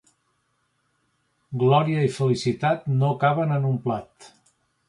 Glòria 1.65 2.07
i 2.07 2.11
felicitat 2.17 2.91
no 3.03 3.15
caben 3.25 3.57
en 3.61 3.73
un 3.75 3.81
plat. 3.89 4.31